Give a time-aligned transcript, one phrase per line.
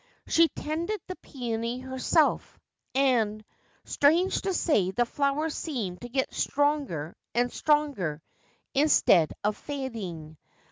[0.25, 2.57] She tended the peony herself,
[2.95, 3.45] and,
[3.85, 8.23] strange to say, the flower seemed to get stronger and stronger,
[8.73, 10.37] instead of fading.